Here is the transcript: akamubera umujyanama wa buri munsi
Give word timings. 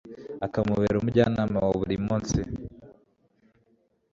akamubera 0.45 0.95
umujyanama 0.99 1.57
wa 1.65 1.71
buri 1.79 1.97
munsi 2.07 2.39